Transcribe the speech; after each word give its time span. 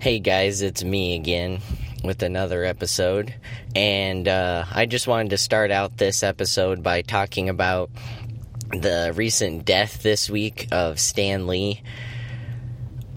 Hey 0.00 0.18
guys, 0.18 0.60
it's 0.60 0.84
me 0.84 1.14
again 1.14 1.60
with 2.02 2.22
another 2.22 2.64
episode. 2.64 3.32
And 3.74 4.28
uh, 4.28 4.66
I 4.70 4.86
just 4.86 5.06
wanted 5.06 5.30
to 5.30 5.38
start 5.38 5.70
out 5.70 5.96
this 5.96 6.22
episode 6.22 6.82
by 6.82 7.02
talking 7.02 7.48
about 7.48 7.90
the 8.70 9.12
recent 9.14 9.64
death 9.64 10.02
this 10.02 10.28
week 10.28 10.68
of 10.72 10.98
Stan 10.98 11.46
Lee. 11.46 11.82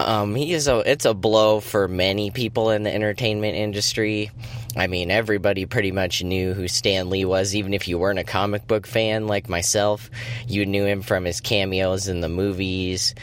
Um, 0.00 0.34
he 0.34 0.52
is 0.52 0.68
a 0.68 0.78
it's 0.90 1.04
a 1.04 1.12
blow 1.12 1.60
for 1.60 1.88
many 1.88 2.30
people 2.30 2.70
in 2.70 2.84
the 2.84 2.94
entertainment 2.94 3.56
industry. 3.56 4.30
I 4.76 4.86
mean, 4.86 5.10
everybody 5.10 5.66
pretty 5.66 5.90
much 5.90 6.22
knew 6.22 6.54
who 6.54 6.68
Stan 6.68 7.10
Lee 7.10 7.24
was, 7.24 7.54
even 7.54 7.74
if 7.74 7.88
you 7.88 7.98
weren't 7.98 8.20
a 8.20 8.24
comic 8.24 8.66
book 8.66 8.86
fan 8.86 9.26
like 9.26 9.48
myself. 9.48 10.10
You 10.46 10.64
knew 10.64 10.86
him 10.86 11.02
from 11.02 11.24
his 11.24 11.40
cameos 11.40 12.08
in 12.08 12.20
the 12.20 12.28
movies 12.28 13.14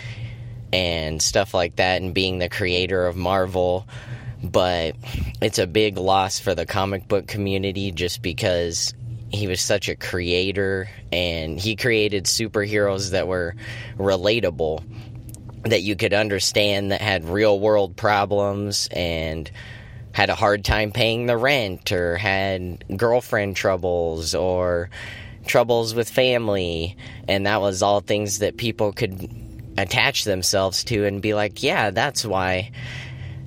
and 0.74 1.22
stuff 1.22 1.54
like 1.54 1.78
that, 1.78 2.02
and 2.02 2.14
being 2.14 2.40
the 2.40 2.50
creator 2.50 3.06
of 3.08 3.16
Marvel. 3.16 3.88
But 4.44 4.96
it's 5.42 5.60
a 5.60 5.68
big 5.68 5.98
loss 5.98 6.40
for 6.40 6.54
the 6.54 6.66
comic 6.66 7.08
book 7.08 7.28
community 7.28 7.92
just 7.92 8.22
because 8.22 8.94
he 9.32 9.48
was 9.48 9.62
such 9.62 9.90
a 9.90 9.96
creator 9.96 10.88
and 11.12 11.60
he 11.60 11.76
created 11.76 12.26
superheroes 12.26 13.12
that 13.12 13.28
were 13.28 13.56
relatable 13.98 14.84
that 15.64 15.82
you 15.82 15.96
could 15.96 16.14
understand 16.14 16.92
that 16.92 17.02
had 17.02 17.26
real 17.26 17.60
world 17.60 17.96
problems 17.96 18.88
and 18.92 19.50
had 20.12 20.30
a 20.30 20.36
hard 20.36 20.64
time 20.64 20.92
paying 20.92 21.26
the 21.26 21.36
rent 21.36 21.92
or 21.92 22.18
had 22.18 22.84
girlfriend 22.96 23.56
troubles 23.56 24.36
or 24.36 24.90
troubles 25.46 25.94
with 25.94 26.10
family 26.10 26.96
and 27.28 27.46
that 27.46 27.62
was 27.62 27.82
all 27.82 28.00
things 28.00 28.40
that 28.40 28.58
people 28.58 28.94
could 28.94 29.30
attach 29.78 30.24
themselves 30.24 30.84
to 30.84 31.06
and 31.06 31.22
be 31.22 31.34
like 31.34 31.62
yeah 31.62 31.90
that's 31.90 32.26
why 32.26 32.72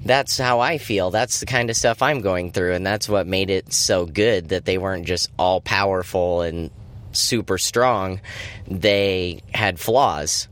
that's 0.04 0.38
how 0.38 0.60
I 0.60 0.78
feel. 0.78 1.10
That's 1.10 1.40
the 1.40 1.46
kind 1.46 1.70
of 1.70 1.76
stuff 1.76 2.02
I'm 2.02 2.20
going 2.20 2.52
through. 2.52 2.74
And 2.74 2.86
that's 2.86 3.08
what 3.08 3.26
made 3.26 3.50
it 3.50 3.72
so 3.72 4.06
good 4.06 4.50
that 4.50 4.64
they 4.64 4.78
weren't 4.78 5.06
just 5.06 5.30
all 5.38 5.60
powerful 5.60 6.42
and 6.42 6.70
super 7.12 7.58
strong. 7.58 8.20
They 8.66 9.42
had 9.52 9.78
flaws. 9.78 10.48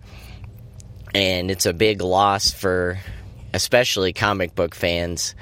And 1.15 1.51
it's 1.51 1.67
a 1.67 1.73
big 1.73 2.03
loss 2.03 2.51
for 2.51 2.99
especially 3.55 4.13
comic 4.13 4.55
book 4.55 4.75
fans 4.75 5.35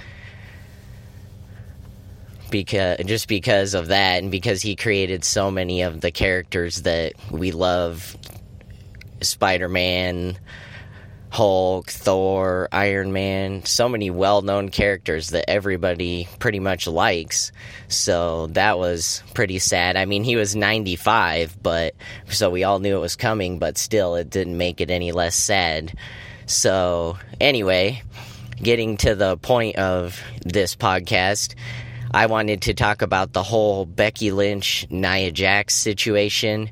because 2.50 2.98
just 3.06 3.26
because 3.26 3.74
of 3.74 3.88
that 3.88 4.22
and 4.22 4.30
because 4.30 4.62
he 4.62 4.76
created 4.76 5.24
so 5.24 5.50
many 5.50 5.82
of 5.82 6.00
the 6.00 6.12
characters 6.12 6.82
that 6.82 7.14
we 7.32 7.50
love 7.50 8.16
Spider-Man, 9.24 10.38
Hulk, 11.30 11.90
Thor, 11.90 12.68
Iron 12.70 13.12
Man, 13.12 13.64
so 13.64 13.88
many 13.88 14.08
well-known 14.08 14.68
characters 14.68 15.30
that 15.30 15.50
everybody 15.50 16.28
pretty 16.38 16.60
much 16.60 16.86
likes. 16.86 17.50
So 17.88 18.46
that 18.48 18.78
was 18.78 19.20
pretty 19.34 19.58
sad. 19.58 19.96
I 19.96 20.04
mean, 20.04 20.22
he 20.22 20.36
was 20.36 20.54
95, 20.54 21.60
but 21.60 21.96
so 22.28 22.50
we 22.50 22.62
all 22.62 22.78
knew 22.78 22.96
it 22.96 23.00
was 23.00 23.16
coming, 23.16 23.58
but 23.58 23.78
still 23.78 24.14
it 24.14 24.30
didn't 24.30 24.56
make 24.56 24.80
it 24.80 24.92
any 24.92 25.10
less 25.10 25.34
sad. 25.34 25.98
So, 26.46 27.18
anyway, 27.40 28.02
getting 28.62 28.96
to 28.98 29.16
the 29.16 29.36
point 29.36 29.74
of 29.74 30.22
this 30.44 30.76
podcast, 30.76 31.56
I 32.12 32.26
wanted 32.26 32.62
to 32.62 32.74
talk 32.74 33.02
about 33.02 33.32
the 33.32 33.42
whole 33.42 33.86
Becky 33.86 34.30
Lynch 34.30 34.86
Nia 34.88 35.32
Jax 35.32 35.74
situation. 35.74 36.70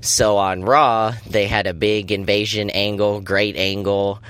So 0.00 0.36
on 0.36 0.62
Raw, 0.62 1.14
they 1.28 1.46
had 1.46 1.66
a 1.66 1.74
big 1.74 2.12
invasion 2.12 2.70
angle, 2.70 3.20
great 3.20 3.56
angle. 3.56 4.22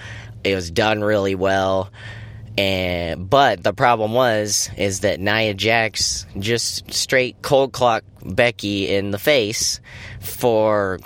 It 0.44 0.55
was 0.55 0.70
done 0.70 1.02
really 1.02 1.34
well. 1.34 1.91
And 2.56 3.30
but 3.30 3.62
the 3.62 3.72
problem 3.72 4.12
was 4.14 4.69
is 4.77 5.00
that 5.00 5.20
Nia 5.20 5.55
Jax 5.55 6.27
just 6.38 6.92
straight 6.92 7.41
cold 7.42 7.72
clock 7.72 8.02
Becky 8.25 8.88
in 8.88 9.12
the 9.12 9.19
face 9.19 9.81
for 10.20 10.98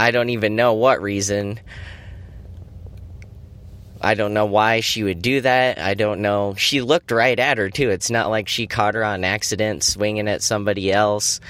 I 0.00 0.12
don't 0.12 0.30
even 0.30 0.56
know 0.56 0.74
what 0.74 1.02
reason. 1.02 1.60
I 4.00 4.14
don't 4.14 4.32
know 4.32 4.46
why 4.46 4.80
she 4.80 5.02
would 5.02 5.20
do 5.20 5.40
that. 5.40 5.78
I 5.78 5.94
don't 5.94 6.22
know. 6.22 6.54
She 6.56 6.80
looked 6.80 7.10
right 7.10 7.38
at 7.38 7.58
her 7.58 7.68
too. 7.68 7.90
It's 7.90 8.10
not 8.10 8.30
like 8.30 8.48
she 8.48 8.68
caught 8.68 8.94
her 8.94 9.04
on 9.04 9.24
accident 9.24 9.82
swinging 9.82 10.28
at 10.28 10.40
somebody 10.40 10.92
else 10.92 11.40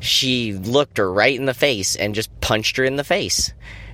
she 0.00 0.52
looked 0.52 0.98
her 0.98 1.12
right 1.12 1.38
in 1.38 1.46
the 1.46 1.54
face 1.54 1.96
and 1.96 2.14
just 2.14 2.40
punched 2.40 2.76
her 2.76 2.84
in 2.84 2.96
the 2.96 3.04
face. 3.04 3.52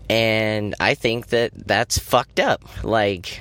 And 0.08 0.74
I 0.80 0.94
think 0.94 1.28
that 1.28 1.52
that's 1.54 1.98
fucked 1.98 2.38
up. 2.38 2.84
Like, 2.84 3.40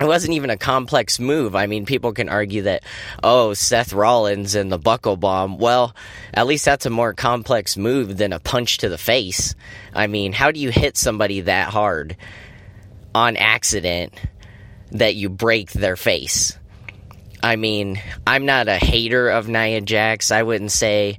it 0.00 0.06
wasn't 0.06 0.34
even 0.34 0.50
a 0.50 0.56
complex 0.56 1.18
move. 1.18 1.54
I 1.54 1.66
mean, 1.66 1.86
people 1.86 2.12
can 2.12 2.28
argue 2.28 2.62
that, 2.62 2.82
oh, 3.22 3.54
Seth 3.54 3.92
Rollins 3.92 4.54
and 4.54 4.70
the 4.70 4.78
buckle 4.78 5.16
bomb. 5.16 5.58
Well, 5.58 5.94
at 6.34 6.46
least 6.46 6.64
that's 6.64 6.86
a 6.86 6.90
more 6.90 7.14
complex 7.14 7.76
move 7.76 8.16
than 8.16 8.32
a 8.32 8.40
punch 8.40 8.78
to 8.78 8.88
the 8.88 8.98
face. 8.98 9.54
I 9.94 10.06
mean, 10.06 10.32
how 10.32 10.50
do 10.50 10.60
you 10.60 10.70
hit 10.70 10.96
somebody 10.96 11.42
that 11.42 11.68
hard 11.68 12.16
on 13.14 13.36
accident 13.36 14.14
that 14.92 15.14
you 15.14 15.28
break 15.28 15.72
their 15.72 15.96
face? 15.96 16.58
I 17.42 17.56
mean, 17.56 18.00
I'm 18.26 18.46
not 18.46 18.68
a 18.68 18.76
hater 18.76 19.28
of 19.28 19.48
Nia 19.48 19.80
Jax. 19.80 20.30
I 20.30 20.42
wouldn't 20.42 20.72
say 20.72 21.18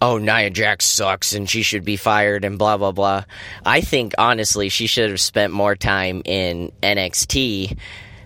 oh, 0.00 0.18
Nia 0.18 0.50
Jax 0.50 0.84
sucks 0.84 1.32
and 1.34 1.48
she 1.48 1.62
should 1.62 1.84
be 1.84 1.96
fired 1.96 2.44
and 2.44 2.58
blah, 2.58 2.76
blah, 2.76 2.92
blah. 2.92 3.24
I 3.64 3.80
think, 3.80 4.14
honestly, 4.18 4.68
she 4.68 4.86
should 4.86 5.10
have 5.10 5.20
spent 5.20 5.52
more 5.52 5.76
time 5.76 6.22
in 6.24 6.72
NXT 6.82 7.78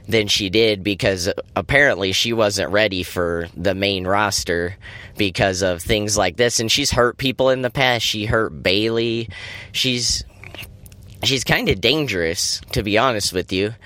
than 0.09 0.27
she 0.27 0.51
did 0.51 0.83
because 0.83 1.33
apparently 1.55 2.13
she 2.13 2.33
wasn't 2.33 2.71
ready 2.71 3.03
for 3.03 3.49
the 3.57 3.75
main 3.75 4.07
roster 4.07 4.77
because 5.17 5.63
of 5.63 5.81
things 5.81 6.17
like 6.17 6.37
this. 6.37 6.61
And 6.61 6.71
she's 6.71 6.91
hurt 6.91 7.19
people 7.19 7.51
in 7.51 7.63
the 7.63 7.71
past. 7.71 8.05
She 8.05 8.25
hurt 8.27 8.63
Bayley 8.63 9.29
She's. 9.73 10.25
She's 11.25 11.45
kind 11.45 11.69
of 11.69 11.81
dangerous, 11.81 12.61
to 12.73 12.83
be 12.83 12.99
honest 12.99 13.33
with 13.33 13.53
you. 13.53 13.77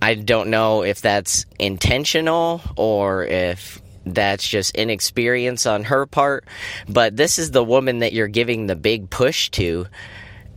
I 0.00 0.14
don't 0.14 0.48
know 0.48 0.82
if 0.82 1.02
that's 1.02 1.44
intentional 1.58 2.62
or 2.76 3.24
if 3.24 3.81
that's 4.04 4.46
just 4.46 4.74
inexperience 4.74 5.66
on 5.66 5.84
her 5.84 6.06
part. 6.06 6.44
But 6.88 7.16
this 7.16 7.38
is 7.38 7.50
the 7.50 7.64
woman 7.64 8.00
that 8.00 8.12
you're 8.12 8.28
giving 8.28 8.66
the 8.66 8.76
big 8.76 9.10
push 9.10 9.50
to. 9.50 9.86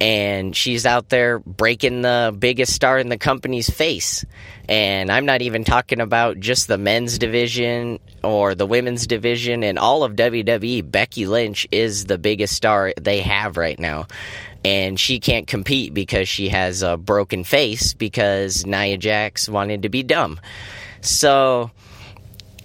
And 0.02 0.54
she's 0.54 0.86
out 0.86 1.08
there 1.08 1.40
breaking 1.40 2.02
the 2.02 2.36
biggest 2.38 2.74
star 2.74 3.00
in 3.00 3.08
the 3.08 3.18
company's 3.18 3.70
face. 3.70 4.26
And 4.68 5.10
I'm 5.10 5.26
not 5.26 5.42
even 5.42 5.64
talking 5.64 6.02
about 6.02 6.40
just 6.40 6.68
the 6.68 6.78
men's 6.78 7.18
division 7.18 8.00
or 8.22 8.56
the 8.56 8.66
women's 8.66 9.08
division 9.08 9.64
and 9.64 9.80
all 9.80 10.04
of 10.04 10.14
WWE. 10.14 10.90
Becky 10.90 11.26
Lynch 11.26 11.66
is 11.72 12.06
the 12.06 12.18
biggest 12.18 12.56
star 12.56 12.94
they 13.00 13.22
have 13.22 13.56
right 13.56 13.80
now. 13.80 14.08
And 14.66 15.00
she 15.00 15.20
can't 15.20 15.48
compete 15.48 15.94
because 15.94 16.28
she 16.28 16.50
has 16.50 16.82
a 16.82 16.98
broken 16.98 17.44
face 17.44 17.94
because 17.94 18.66
Nia 18.66 18.98
Jax 18.98 19.48
wanted 19.48 19.84
to 19.84 19.90
be 19.90 20.04
dumb. 20.04 20.42
So 21.02 21.72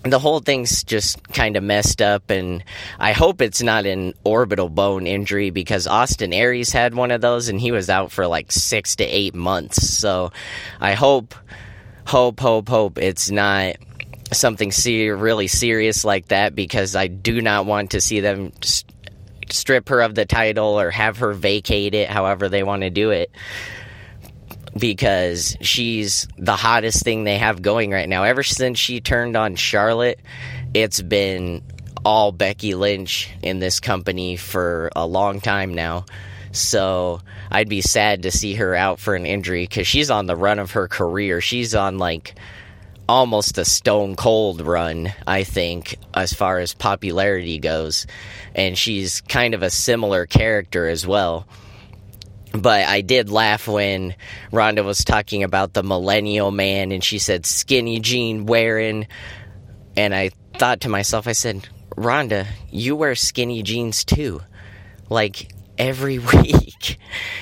the 0.02 0.18
whole 0.18 0.40
thing's 0.40 0.82
just 0.82 1.22
kind 1.28 1.56
of 1.56 1.62
messed 1.62 2.00
up 2.00 2.30
and 2.30 2.64
i 2.98 3.12
hope 3.12 3.42
it's 3.42 3.62
not 3.62 3.84
an 3.84 4.14
orbital 4.24 4.68
bone 4.68 5.06
injury 5.06 5.50
because 5.50 5.86
austin 5.86 6.32
aries 6.32 6.72
had 6.72 6.94
one 6.94 7.10
of 7.10 7.20
those 7.20 7.48
and 7.48 7.60
he 7.60 7.70
was 7.70 7.90
out 7.90 8.10
for 8.10 8.26
like 8.26 8.50
six 8.50 8.96
to 8.96 9.04
eight 9.04 9.34
months. 9.34 9.98
So 9.98 10.32
i 10.80 10.94
hope 10.94 11.34
hope 12.06 12.40
hope 12.40 12.68
hope 12.68 12.98
it's 12.98 13.30
not 13.30 13.76
something 14.32 14.72
ser- 14.72 15.16
really 15.16 15.48
serious 15.48 16.04
like 16.04 16.28
that 16.28 16.54
because 16.54 16.96
i 16.96 17.06
do 17.06 17.42
not 17.42 17.66
want 17.66 17.90
to 17.90 18.00
see 18.00 18.20
them 18.20 18.52
st- 18.62 18.90
strip 19.50 19.88
her 19.88 20.00
of 20.00 20.14
the 20.14 20.24
title 20.24 20.80
or 20.80 20.90
have 20.90 21.18
her 21.18 21.32
vacate 21.32 21.92
it 21.94 22.08
however 22.08 22.48
they 22.48 22.62
want 22.62 22.82
to 22.82 22.90
do 22.90 23.10
it 23.10 23.30
because 24.78 25.56
she's 25.60 26.28
the 26.38 26.56
hottest 26.56 27.02
thing 27.02 27.24
they 27.24 27.38
have 27.38 27.62
going 27.62 27.90
right 27.90 28.08
now. 28.08 28.24
Ever 28.24 28.42
since 28.42 28.78
she 28.78 29.00
turned 29.00 29.36
on 29.36 29.56
Charlotte, 29.56 30.20
it's 30.74 31.02
been 31.02 31.62
all 32.04 32.32
Becky 32.32 32.74
Lynch 32.74 33.30
in 33.42 33.58
this 33.58 33.80
company 33.80 34.36
for 34.36 34.90
a 34.94 35.06
long 35.06 35.40
time 35.40 35.74
now. 35.74 36.06
So 36.52 37.20
I'd 37.50 37.68
be 37.68 37.80
sad 37.80 38.22
to 38.22 38.30
see 38.30 38.54
her 38.54 38.74
out 38.74 38.98
for 38.98 39.14
an 39.14 39.26
injury 39.26 39.64
because 39.64 39.86
she's 39.86 40.10
on 40.10 40.26
the 40.26 40.36
run 40.36 40.58
of 40.58 40.72
her 40.72 40.88
career. 40.88 41.40
She's 41.40 41.74
on 41.74 41.98
like 41.98 42.34
almost 43.08 43.58
a 43.58 43.64
stone 43.64 44.16
cold 44.16 44.60
run, 44.60 45.12
I 45.26 45.44
think, 45.44 45.96
as 46.14 46.32
far 46.32 46.58
as 46.58 46.74
popularity 46.74 47.58
goes. 47.58 48.06
And 48.54 48.78
she's 48.78 49.20
kind 49.22 49.54
of 49.54 49.62
a 49.62 49.70
similar 49.70 50.26
character 50.26 50.88
as 50.88 51.06
well 51.06 51.46
but 52.52 52.86
I 52.86 53.00
did 53.00 53.30
laugh 53.30 53.68
when 53.68 54.14
Ronda 54.52 54.82
was 54.82 55.04
talking 55.04 55.42
about 55.44 55.72
the 55.72 55.82
millennial 55.82 56.50
man 56.50 56.92
and 56.92 57.02
she 57.02 57.18
said 57.18 57.46
skinny 57.46 58.00
jean 58.00 58.46
wearing. 58.46 59.06
And 59.96 60.14
I 60.14 60.30
thought 60.58 60.82
to 60.82 60.88
myself, 60.88 61.26
I 61.26 61.32
said, 61.32 61.68
Ronda, 61.96 62.46
you 62.70 62.96
wear 62.96 63.14
skinny 63.14 63.62
jeans 63.62 64.04
too. 64.04 64.40
Like, 65.08 65.52
every 65.80 66.18
week. 66.34 66.98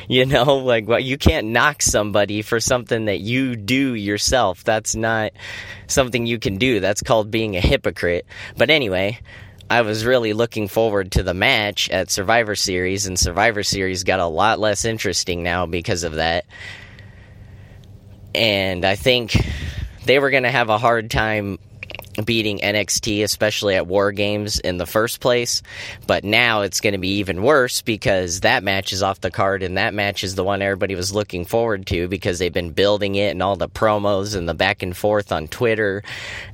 you 0.09 0.25
know, 0.25 0.57
like 0.57 0.87
well, 0.89 1.01
you 1.01 1.19
can't 1.19 1.49
knock 1.49 1.83
somebody 1.83 2.41
for 2.41 2.61
something 2.61 3.07
that 3.07 3.21
you 3.21 3.57
do 3.57 3.95
yourself. 3.95 4.65
That's 4.65 4.95
not 4.95 5.33
something 5.89 6.25
you 6.25 6.39
can 6.39 6.57
do. 6.57 6.81
That's 6.81 7.03
called 7.03 7.31
being 7.31 7.57
a 7.57 7.61
hypocrite. 7.61 8.25
But 8.57 8.71
anyway, 8.71 9.21
I 9.71 9.83
was 9.83 10.05
really 10.05 10.33
looking 10.33 10.69
forward 10.69 11.13
to 11.13 11.23
the 11.23 11.35
match 11.35 11.91
at 11.91 12.11
Survivor 12.11 12.55
Series, 12.55 13.07
and 13.07 13.19
Survivor 13.19 13.63
Series 13.63 14.03
got 14.03 14.19
a 14.19 14.27
lot 14.27 14.59
less 14.59 14.85
interesting 14.85 15.43
now 15.43 15.67
because 15.67 16.05
of 16.05 16.15
that. 16.15 16.47
And 18.35 18.85
I 18.85 18.97
think 18.97 19.37
they 20.07 20.19
were 20.19 20.31
going 20.31 20.45
to 20.45 20.51
have 20.51 20.71
a 20.71 20.79
hard 20.79 21.11
time 21.11 21.59
beating 22.25 22.59
NXT, 22.59 23.23
especially 23.23 23.75
at 23.77 23.87
War 23.87 24.13
Games 24.13 24.59
in 24.59 24.79
the 24.79 24.87
first 24.87 25.21
place. 25.21 25.63
But 26.07 26.25
now 26.25 26.63
it's 26.63 26.81
going 26.81 26.93
to 26.93 26.99
be 26.99 27.19
even 27.19 27.43
worse 27.43 27.83
because 27.83 28.41
that 28.41 28.63
match 28.63 28.93
is 28.93 29.03
off 29.03 29.21
the 29.21 29.31
card, 29.31 29.63
and 29.63 29.77
that 29.77 29.95
match 29.95 30.25
is 30.25 30.35
the 30.35 30.45
one 30.45 30.63
everybody 30.63 30.95
was 30.95 31.15
looking 31.15 31.45
forward 31.45 31.87
to 31.87 32.09
because 32.09 32.39
they've 32.39 32.53
been 32.53 32.73
building 32.73 33.15
it 33.15 33.31
and 33.31 33.43
all 33.43 33.57
the 33.57 33.69
promos 33.69 34.37
and 34.37 34.49
the 34.49 34.55
back 34.55 34.83
and 34.83 34.97
forth 34.97 35.33
on 35.33 35.49
Twitter 35.49 36.03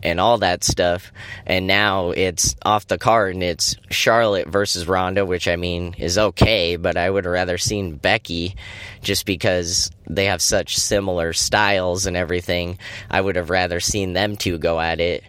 and 0.02 0.20
all 0.20 0.38
that 0.38 0.64
stuff. 0.64 1.12
And 1.46 1.66
now 1.66 2.10
it's 2.10 2.56
off 2.64 2.86
the 2.86 2.98
card, 2.98 3.34
and 3.34 3.42
it's 3.42 3.76
Charlotte 3.90 4.48
versus 4.48 4.86
Ronda, 4.86 5.24
which 5.24 5.48
I 5.48 5.56
mean 5.56 5.94
is 5.98 6.18
okay, 6.18 6.76
but 6.76 6.96
I 6.96 7.08
would 7.08 7.24
have 7.24 7.32
rather 7.32 7.58
seen 7.58 7.96
Becky 7.96 8.56
just 9.02 9.26
because 9.26 9.90
they 10.06 10.26
have 10.26 10.42
such 10.42 10.76
similar 10.76 11.32
styles 11.32 12.06
and 12.06 12.16
everything. 12.16 12.78
I 13.10 13.20
would 13.20 13.36
have 13.36 13.50
rather 13.50 13.80
seen 13.80 14.12
them 14.12 14.36
two 14.36 14.58
go 14.58 14.78
at 14.78 15.00
it 15.00 15.24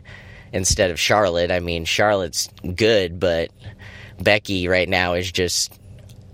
instead 0.54 0.92
of 0.92 1.00
Charlotte. 1.00 1.52
I 1.52 1.60
mean, 1.60 1.86
Charlotte's 1.86 2.50
good, 2.76 3.20
but 3.20 3.52
Becky 4.22 4.68
right 4.68 4.88
now 4.88 5.14
is 5.14 5.32
just 5.32 5.74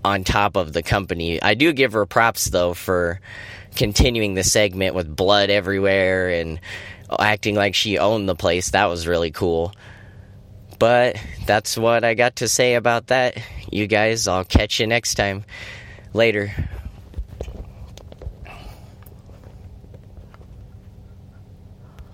on 0.04 0.24
top 0.24 0.56
of 0.56 0.72
the 0.72 0.82
company. 0.82 1.40
I 1.40 1.54
do 1.54 1.72
give 1.72 1.92
her 1.92 2.06
props 2.06 2.46
though 2.46 2.74
for 2.74 3.20
continuing 3.76 4.34
the 4.34 4.44
segment 4.44 4.94
with 4.94 5.14
blood 5.14 5.50
everywhere 5.50 6.30
and 6.30 6.60
acting 7.18 7.54
like 7.54 7.74
she 7.74 7.98
owned 7.98 8.28
the 8.28 8.34
place. 8.34 8.70
That 8.70 8.86
was 8.86 9.06
really 9.06 9.30
cool. 9.30 9.72
But 10.78 11.16
that's 11.46 11.78
what 11.78 12.04
I 12.04 12.14
got 12.14 12.36
to 12.36 12.48
say 12.48 12.74
about 12.74 13.08
that. 13.08 13.38
You 13.70 13.86
guys, 13.86 14.26
I'll 14.26 14.44
catch 14.44 14.80
you 14.80 14.86
next 14.86 15.14
time. 15.14 15.44
Later. 16.12 16.52